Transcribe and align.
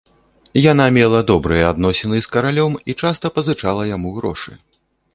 Яна 0.71 0.87
мела 0.97 1.19
добрыя 1.33 1.69
адносіны 1.73 2.17
з 2.29 2.33
каралём 2.39 2.73
і 2.89 2.99
часта 3.05 3.35
пазычала 3.39 3.89
яму 3.95 4.09
грошы. 4.21 4.51